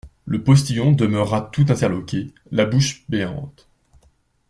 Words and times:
Le 0.25 0.43
postillon 0.43 0.93
demeura 0.93 1.51
tout 1.53 1.67
interloqué, 1.69 2.33
la 2.49 2.65
bouche 2.65 3.05
béante. 3.09 3.69